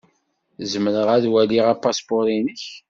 Zemreɣ 0.71 1.07
ad 1.15 1.25
waliɣ 1.31 1.65
apaspuṛ-nnek? 1.73 2.63